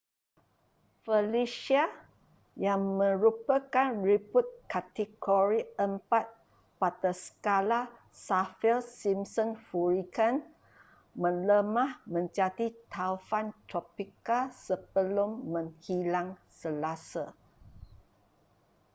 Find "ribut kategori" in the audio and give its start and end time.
4.07-5.59